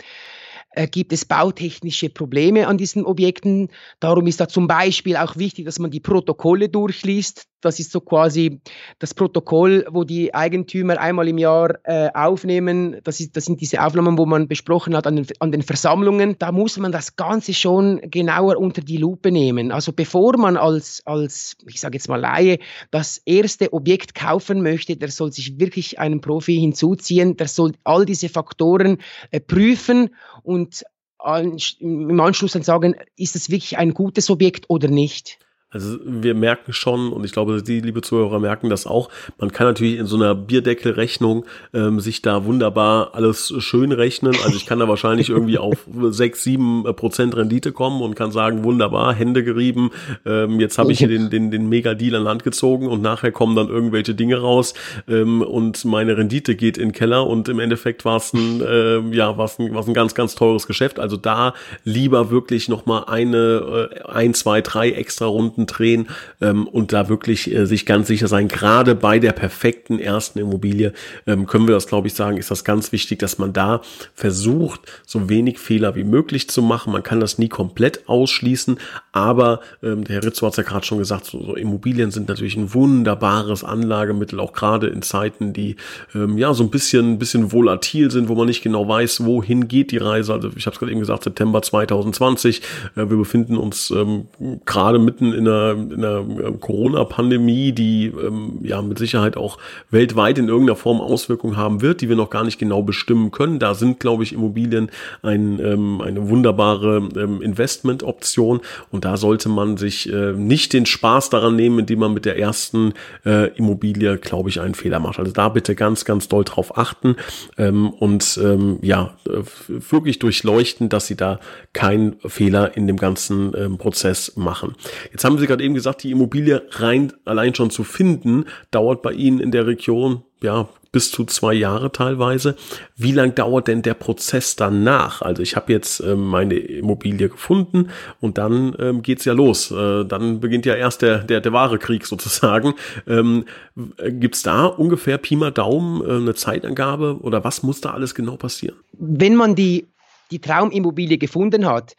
[0.70, 3.68] Äh, gibt es bautechnische Probleme an diesen Objekten?
[4.00, 8.00] Darum ist da zum Beispiel auch wichtig, dass man die Protokolle durchliest das ist so
[8.00, 8.60] quasi
[8.98, 13.00] das Protokoll, wo die Eigentümer einmal im Jahr äh, aufnehmen.
[13.04, 16.36] Das, ist, das sind diese Aufnahmen, wo man besprochen hat an den, an den Versammlungen.
[16.38, 19.72] Da muss man das Ganze schon genauer unter die Lupe nehmen.
[19.72, 22.58] Also bevor man als, als ich sage jetzt mal Laie,
[22.90, 27.36] das erste Objekt kaufen möchte, der soll sich wirklich einen Profi hinzuziehen.
[27.36, 28.98] Der soll all diese Faktoren
[29.30, 30.10] äh, prüfen
[30.42, 30.84] und
[31.18, 35.38] an, im Anschluss dann sagen, ist das wirklich ein gutes Objekt oder nicht.
[35.70, 39.66] Also wir merken schon, und ich glaube, die liebe Zuhörer merken das auch, man kann
[39.66, 44.34] natürlich in so einer Bierdeckelrechnung ähm, sich da wunderbar alles schön rechnen.
[44.44, 48.64] Also ich kann da wahrscheinlich irgendwie auf sechs, sieben Prozent Rendite kommen und kann sagen,
[48.64, 49.90] wunderbar, Hände gerieben,
[50.24, 53.54] ähm, jetzt habe ich hier den, den, den Mega-Deal an Land gezogen und nachher kommen
[53.54, 54.72] dann irgendwelche Dinge raus
[55.06, 59.00] ähm, und meine Rendite geht in den Keller und im Endeffekt war es ein, äh,
[59.14, 60.98] ja, war's ein, war's ein ganz, ganz teures Geschäft.
[60.98, 61.52] Also da
[61.84, 66.08] lieber wirklich nochmal eine, äh, ein, zwei, drei extra Runden Runden drehen
[66.40, 68.48] ähm, und da wirklich äh, sich ganz sicher sein.
[68.48, 70.92] Gerade bei der perfekten ersten Immobilie
[71.26, 73.80] ähm, können wir das, glaube ich, sagen, ist das ganz wichtig, dass man da
[74.14, 76.92] versucht, so wenig Fehler wie möglich zu machen.
[76.92, 78.78] Man kann das nie komplett ausschließen,
[79.12, 82.28] aber ähm, der Herr Rizzo hat es ja gerade schon gesagt, so, so Immobilien sind
[82.28, 85.76] natürlich ein wunderbares Anlagemittel, auch gerade in Zeiten, die
[86.14, 89.90] ähm, ja so ein bisschen, bisschen volatil sind, wo man nicht genau weiß, wohin geht
[89.90, 90.32] die Reise.
[90.32, 92.62] Also ich habe es gerade eben gesagt, September 2020.
[92.94, 94.28] Äh, wir befinden uns ähm,
[94.64, 99.58] gerade mitten in einer, in einer äh, Corona-Pandemie, die ähm, ja mit Sicherheit auch
[99.90, 103.58] weltweit in irgendeiner Form Auswirkungen haben wird, die wir noch gar nicht genau bestimmen können.
[103.58, 104.90] Da sind, glaube ich, Immobilien
[105.22, 111.30] ein, ähm, eine wunderbare ähm, Investmentoption und da sollte man sich äh, nicht den Spaß
[111.30, 115.18] daran nehmen, indem man mit der ersten äh, Immobilie, glaube ich, einen Fehler macht.
[115.18, 117.16] Also da bitte ganz, ganz doll drauf achten
[117.56, 119.42] ähm, und ähm, ja, äh,
[119.90, 121.40] wirklich durchleuchten, dass sie da
[121.72, 124.74] keinen Fehler in dem ganzen ähm, Prozess machen.
[125.12, 129.12] Jetzt haben Sie gerade eben gesagt, die Immobilie rein allein schon zu finden, dauert bei
[129.12, 132.56] Ihnen in der Region ja bis zu zwei Jahre teilweise.
[132.96, 135.22] Wie lang dauert denn der Prozess danach?
[135.22, 139.70] Also ich habe jetzt ähm, meine Immobilie gefunden und dann ähm, geht's ja los.
[139.70, 142.74] Äh, dann beginnt ja erst der, der, der wahre Krieg sozusagen.
[143.06, 143.44] Ähm,
[143.76, 148.36] gibt's da ungefähr Pi mal Daumen äh, eine Zeitangabe oder was muss da alles genau
[148.36, 148.76] passieren?
[148.92, 149.88] Wenn man die,
[150.30, 151.94] die Traumimmobilie gefunden hat,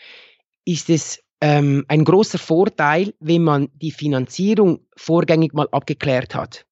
[0.65, 6.65] ist es ähm, ein großer Vorteil, wenn man die Finanzierung vorgängig mal abgeklärt hat.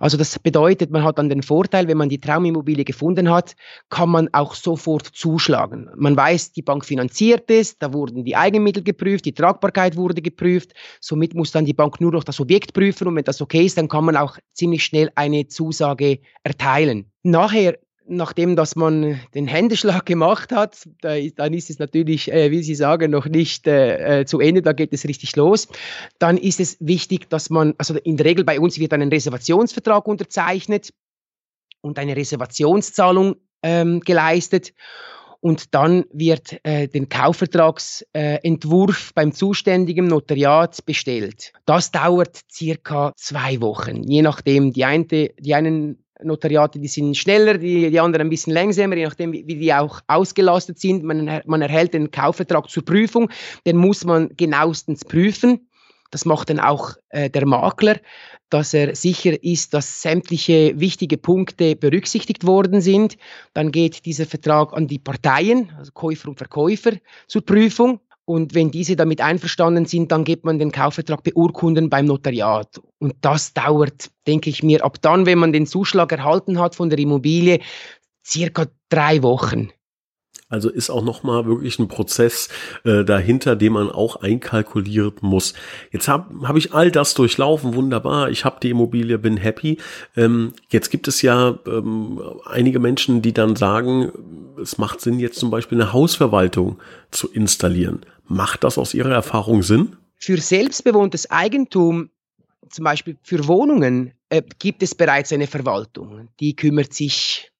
[0.00, 3.54] Also das bedeutet, man hat dann den Vorteil, wenn man die Traumimmobilie gefunden hat,
[3.88, 5.88] kann man auch sofort zuschlagen.
[5.96, 10.72] Man weiß, die Bank finanziert es, da wurden die Eigenmittel geprüft, die Tragbarkeit wurde geprüft,
[11.00, 13.78] somit muss dann die Bank nur noch das Objekt prüfen und wenn das okay ist,
[13.78, 17.10] dann kann man auch ziemlich schnell eine Zusage erteilen.
[17.22, 17.78] Nachher
[18.16, 22.74] nachdem dass man den Händeschlag gemacht hat, da dann ist es natürlich, äh, wie Sie
[22.74, 25.68] sagen, noch nicht äh, äh, zu Ende, da geht es richtig los.
[26.18, 30.06] Dann ist es wichtig, dass man, also in der Regel bei uns wird ein Reservationsvertrag
[30.06, 30.92] unterzeichnet
[31.80, 34.72] und eine Reservationszahlung ähm, geleistet.
[35.40, 41.52] Und dann wird äh, den Kaufvertragsentwurf äh, beim zuständigen Notariat bestellt.
[41.64, 44.72] Das dauert circa zwei Wochen, je nachdem.
[44.72, 49.04] Die, eine, die einen Notariate, die sind schneller, die, die anderen ein bisschen langsamer, je
[49.04, 51.02] nachdem, wie, wie die auch ausgelastet sind.
[51.04, 53.30] Man, man erhält den Kaufvertrag zur Prüfung,
[53.66, 55.68] den muss man genauestens prüfen.
[56.10, 57.96] Das macht dann auch äh, der Makler,
[58.50, 63.16] dass er sicher ist, dass sämtliche wichtige Punkte berücksichtigt worden sind.
[63.54, 66.92] Dann geht dieser Vertrag an die Parteien, also Käufer und Verkäufer,
[67.28, 68.00] zur Prüfung.
[68.24, 72.80] Und wenn diese damit einverstanden sind, dann gibt man den Kaufvertrag beurkunden beim Notariat.
[72.98, 76.88] Und das dauert, denke ich mir, ab dann, wenn man den Zuschlag erhalten hat von
[76.88, 77.60] der Immobilie,
[78.24, 79.70] circa drei Wochen.
[80.52, 82.50] Also ist auch nochmal wirklich ein Prozess
[82.84, 85.54] äh, dahinter, den man auch einkalkulieren muss.
[85.92, 88.28] Jetzt habe hab ich all das durchlaufen, wunderbar.
[88.28, 89.78] Ich habe die Immobilie, bin happy.
[90.14, 94.12] Ähm, jetzt gibt es ja ähm, einige Menschen, die dann sagen,
[94.60, 96.78] es macht Sinn, jetzt zum Beispiel eine Hausverwaltung
[97.10, 98.04] zu installieren.
[98.26, 99.96] Macht das aus Ihrer Erfahrung Sinn?
[100.16, 102.10] Für selbstbewohntes Eigentum
[102.68, 107.51] zum Beispiel für Wohnungen äh, gibt es bereits eine Verwaltung, die kümmert sich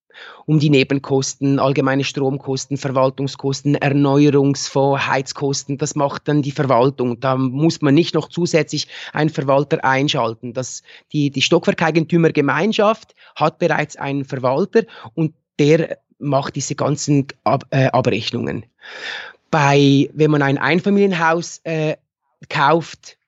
[0.47, 5.79] um die Nebenkosten, allgemeine Stromkosten, Verwaltungskosten, Erneuerungsfonds, Heizkosten.
[5.79, 7.21] Das macht dann die Verwaltung.
[7.21, 10.53] Da muss man nicht noch zusätzlich einen Verwalter einschalten.
[10.53, 14.83] Das, die, die Stockwerkeigentümergemeinschaft hat bereits einen Verwalter
[15.15, 18.65] und der macht diese ganzen Ab äh, Abrechnungen.
[19.51, 21.97] Bei, wenn man ein Einfamilienhaus äh,
[22.49, 23.19] kauft,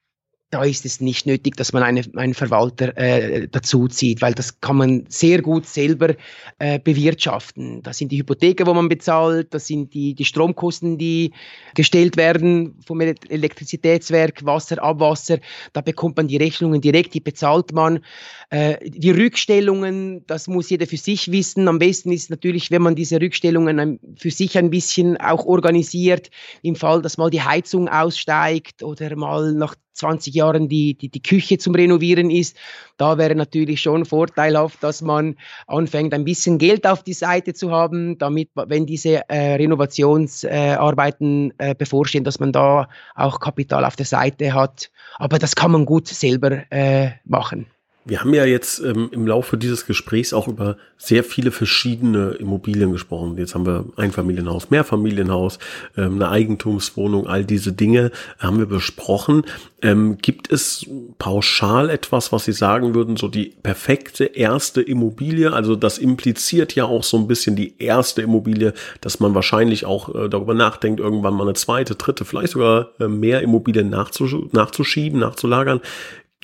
[0.55, 4.61] da ist es nicht nötig, dass man eine, einen Verwalter äh, dazu zieht, weil das
[4.61, 6.15] kann man sehr gut selber
[6.61, 7.83] äh, bewirtschaften.
[7.83, 11.33] Das sind die Hypotheken, wo man bezahlt, das sind die, die Stromkosten, die
[11.75, 15.39] gestellt werden vom Elektrizitätswerk, Wasser, Abwasser.
[15.73, 17.99] Da bekommt man die Rechnungen direkt, die bezahlt man.
[18.51, 21.67] Äh, die Rückstellungen, das muss jeder für sich wissen.
[21.67, 26.31] Am besten ist natürlich, wenn man diese Rückstellungen für sich ein bisschen auch organisiert,
[26.63, 31.23] im Fall, dass mal die Heizung aussteigt oder mal nach 20 Jahren die, die, die
[31.23, 32.57] Küche zum Renovieren ist.
[32.97, 37.71] Da wäre natürlich schon vorteilhaft, dass man anfängt, ein bisschen Geld auf die Seite zu
[37.71, 43.97] haben, damit, wenn diese äh, Renovationsarbeiten äh, äh, bevorstehen, dass man da auch Kapital auf
[43.97, 44.91] der Seite hat.
[45.17, 47.67] Aber das kann man gut selber äh, machen.
[48.07, 52.93] Wir haben ja jetzt ähm, im Laufe dieses Gesprächs auch über sehr viele verschiedene Immobilien
[52.93, 53.39] gesprochen.
[53.39, 55.59] Jetzt haben wir Einfamilienhaus, Mehrfamilienhaus,
[55.97, 59.45] ähm, eine Eigentumswohnung, all diese Dinge haben wir besprochen.
[59.81, 60.87] Ähm, gibt es
[61.19, 65.53] pauschal etwas, was Sie sagen würden, so die perfekte erste Immobilie?
[65.53, 70.15] Also das impliziert ja auch so ein bisschen die erste Immobilie, dass man wahrscheinlich auch
[70.15, 75.21] äh, darüber nachdenkt, irgendwann mal eine zweite, dritte, vielleicht sogar äh, mehr Immobilien nachzusch nachzuschieben,
[75.21, 75.81] nachzulagern.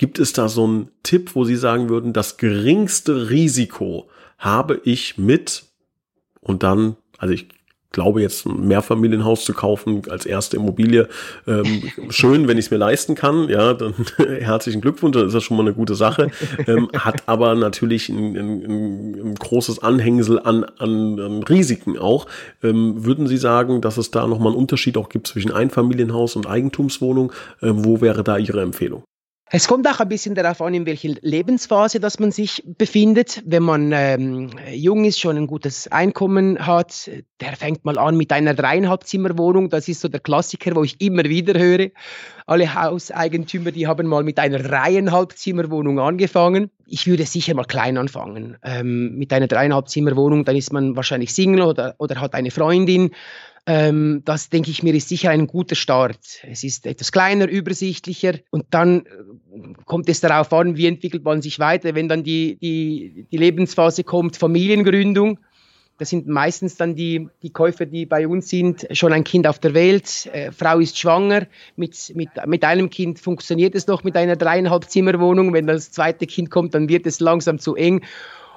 [0.01, 4.09] Gibt es da so einen Tipp, wo Sie sagen würden, das geringste Risiko
[4.39, 5.65] habe ich mit
[6.39, 7.49] und dann, also ich
[7.91, 11.07] glaube jetzt ein Mehrfamilienhaus zu kaufen als erste Immobilie,
[11.45, 15.43] ähm, schön, wenn ich es mir leisten kann, ja, dann herzlichen Glückwunsch, dann ist das
[15.43, 16.31] schon mal eine gute Sache,
[16.65, 22.25] ähm, hat aber natürlich ein, ein, ein großes Anhängsel an, an, an Risiken auch.
[22.63, 26.47] Ähm, würden Sie sagen, dass es da nochmal einen Unterschied auch gibt zwischen Einfamilienhaus und
[26.47, 27.31] Eigentumswohnung?
[27.61, 29.03] Ähm, wo wäre da Ihre Empfehlung?
[29.53, 33.43] Es kommt auch ein bisschen darauf an, in welcher Lebensphase dass man sich befindet.
[33.45, 37.11] Wenn man ähm, jung ist, schon ein gutes Einkommen hat,
[37.41, 39.69] der fängt mal an mit einer dreieinhalb Zimmerwohnung.
[39.69, 41.89] Das ist so der Klassiker, wo ich immer wieder höre.
[42.45, 46.71] Alle Hauseigentümer, die haben mal mit einer dreieinhalb Zimmerwohnung angefangen.
[46.87, 48.55] Ich würde sicher mal klein anfangen.
[48.63, 53.11] Ähm, mit einer dreieinhalb Zimmerwohnung, dann ist man wahrscheinlich Single oder, oder hat eine Freundin.
[53.67, 56.17] Ähm, das denke ich mir ist sicher ein guter Start.
[56.49, 61.43] Es ist etwas kleiner, übersichtlicher und dann äh, kommt es darauf an, wie entwickelt man
[61.43, 61.93] sich weiter.
[61.93, 65.37] Wenn dann die, die, die Lebensphase kommt, Familiengründung,
[65.99, 69.59] das sind meistens dann die, die Käufer, die bei uns sind, schon ein Kind auf
[69.59, 71.45] der Welt, äh, Frau ist schwanger,
[71.75, 75.53] mit, mit, mit einem Kind funktioniert es noch mit einer dreieinhalb Zimmerwohnung.
[75.53, 78.03] Wenn das zweite Kind kommt, dann wird es langsam zu eng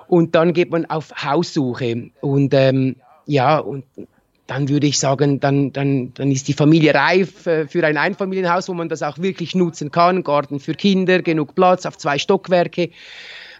[0.08, 2.10] und dann geht man auf Haussuche.
[2.22, 3.84] Und ähm, ja, und
[4.46, 8.68] dann würde ich sagen, dann, dann, dann ist die Familie reif äh, für ein Einfamilienhaus,
[8.68, 10.22] wo man das auch wirklich nutzen kann.
[10.22, 12.90] Garten für Kinder, genug Platz auf zwei Stockwerke.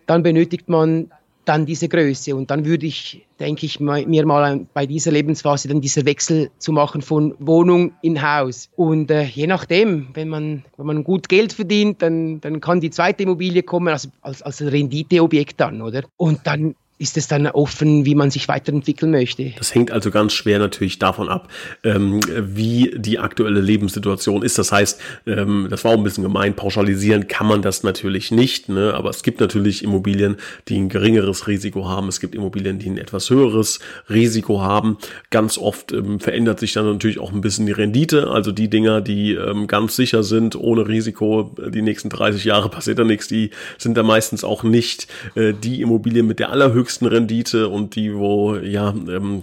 [0.07, 1.11] Dann benötigt man
[1.45, 2.35] dann diese Größe.
[2.35, 6.73] Und dann würde ich, denke ich, mir mal bei dieser Lebensphase dann dieser Wechsel zu
[6.73, 8.71] machen von Wohnung in Haus.
[8.77, 12.91] Und äh, je nachdem, wenn man, wenn man gut Geld verdient, dann, dann kann die
[12.91, 16.03] zweite Immobilie kommen als, als, als Renditeobjekt dann, oder?
[16.17, 19.53] Und dann ist es dann offen, wie man sich weiterentwickeln möchte.
[19.59, 21.49] Das hängt also ganz schwer natürlich davon ab,
[21.85, 24.57] ähm, wie die aktuelle Lebenssituation ist.
[24.57, 28.71] Das heißt, ähm, das war auch ein bisschen gemein, pauschalisieren kann man das natürlich nicht,
[28.71, 28.95] ne?
[28.95, 30.37] aber es gibt natürlich Immobilien,
[30.69, 32.09] die ein geringeres Risiko haben.
[32.09, 34.97] Es gibt Immobilien, die ein etwas höheres Risiko haben.
[35.29, 38.29] Ganz oft ähm, verändert sich dann natürlich auch ein bisschen die Rendite.
[38.29, 42.99] Also die Dinger, die ähm, ganz sicher sind, ohne Risiko, die nächsten 30 Jahre passiert
[42.99, 47.07] da nichts, die sind da meistens auch nicht äh, die Immobilien mit der allerhöchsten höchsten
[47.07, 49.43] Rendite und die, wo ja ähm,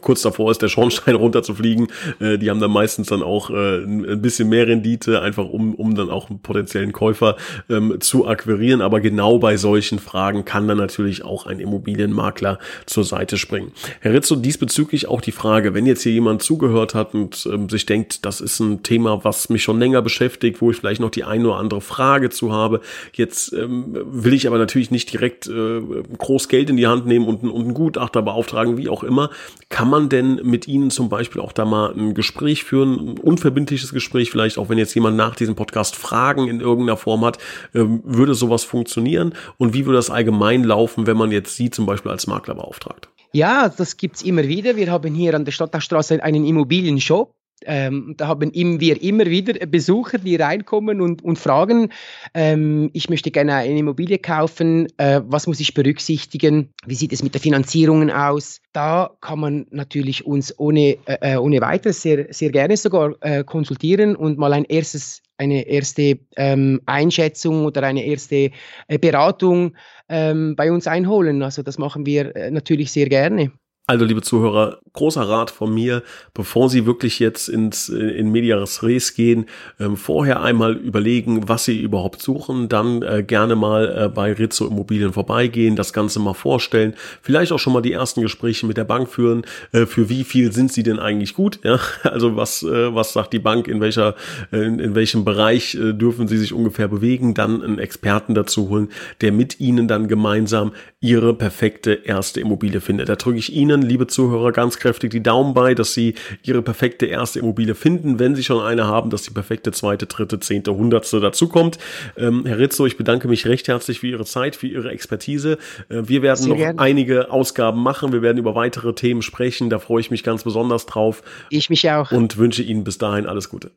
[0.00, 4.20] kurz davor ist, der Schornstein runterzufliegen, äh, die haben dann meistens dann auch äh, ein
[4.20, 7.36] bisschen mehr Rendite, einfach um, um dann auch einen potenziellen Käufer
[7.70, 8.80] ähm, zu akquirieren.
[8.80, 13.72] Aber genau bei solchen Fragen kann dann natürlich auch ein Immobilienmakler zur Seite springen.
[14.00, 17.86] Herr Rizzo, diesbezüglich auch die Frage, wenn jetzt hier jemand zugehört hat und ähm, sich
[17.86, 21.24] denkt, das ist ein Thema, was mich schon länger beschäftigt, wo ich vielleicht noch die
[21.24, 22.80] eine oder andere Frage zu habe.
[23.12, 25.80] Jetzt ähm, will ich aber natürlich nicht direkt äh,
[26.18, 29.30] groß Geld Geld in die Hand nehmen und, und einen Gutachter beauftragen, wie auch immer.
[29.68, 33.92] Kann man denn mit Ihnen zum Beispiel auch da mal ein Gespräch führen, ein unverbindliches
[33.92, 37.38] Gespräch, vielleicht auch wenn jetzt jemand nach diesem Podcast Fragen in irgendeiner Form hat,
[37.74, 39.34] ähm, würde sowas funktionieren?
[39.58, 43.08] Und wie würde das allgemein laufen, wenn man jetzt Sie zum Beispiel als Makler beauftragt?
[43.32, 44.76] Ja, das gibt es immer wieder.
[44.76, 47.34] Wir haben hier an der Stadtstraße einen Immobilienshop
[47.66, 51.90] ähm, da haben wir immer wieder Besucher, die reinkommen und, und fragen,
[52.34, 57.22] ähm, ich möchte gerne eine Immobilie kaufen, äh, was muss ich berücksichtigen, wie sieht es
[57.22, 58.60] mit der Finanzierung aus.
[58.72, 63.44] Da kann man natürlich uns ohne, äh, äh, ohne weiteres sehr, sehr gerne sogar äh,
[63.44, 68.50] konsultieren und mal ein erstes eine erste ähm, Einschätzung oder eine erste
[68.86, 69.74] äh, Beratung
[70.08, 71.42] ähm, bei uns einholen.
[71.42, 73.50] Also das machen wir äh, natürlich sehr gerne.
[73.88, 78.84] Also, liebe Zuhörer, großer Rat von mir, bevor Sie wirklich jetzt ins, äh, in Medias
[78.84, 79.46] Res gehen,
[79.80, 84.68] ähm, vorher einmal überlegen, was Sie überhaupt suchen, dann äh, gerne mal äh, bei Rizzo
[84.68, 88.84] Immobilien vorbeigehen, das Ganze mal vorstellen, vielleicht auch schon mal die ersten Gespräche mit der
[88.84, 89.42] Bank führen,
[89.72, 93.32] äh, für wie viel sind Sie denn eigentlich gut, ja, also was, äh, was sagt
[93.32, 94.14] die Bank, in welcher,
[94.52, 98.90] äh, in, in welchem Bereich dürfen Sie sich ungefähr bewegen, dann einen Experten dazu holen,
[99.22, 100.70] der mit Ihnen dann gemeinsam
[101.02, 103.08] Ihre perfekte erste Immobilie findet.
[103.08, 107.06] Da drücke ich Ihnen liebe Zuhörer, ganz kräftig die Daumen bei, dass Sie Ihre perfekte
[107.06, 111.18] erste Immobilie finden, wenn Sie schon eine haben, dass die perfekte zweite, dritte, zehnte, hundertste
[111.18, 111.78] dazukommt.
[112.16, 115.58] Ähm, Herr Rizzo, ich bedanke mich recht herzlich für Ihre Zeit, für Ihre Expertise.
[115.88, 116.78] Äh, wir werden Sehr noch gern.
[116.78, 118.12] einige Ausgaben machen.
[118.12, 119.70] Wir werden über weitere Themen sprechen.
[119.70, 121.24] Da freue ich mich ganz besonders drauf.
[121.50, 122.12] Ich mich auch.
[122.12, 123.72] Und wünsche Ihnen bis dahin alles Gute.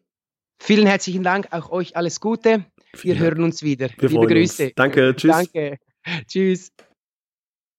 [0.60, 2.66] Vielen herzlichen Dank, auch euch alles Gute.
[3.02, 3.90] Wir hören uns wieder.
[3.98, 4.64] Wir Liebe Grüße.
[4.66, 4.74] Uns.
[4.76, 5.16] Danke.
[5.16, 5.32] Tschüss.
[5.32, 5.80] Danke.
[6.28, 6.72] Tschüss.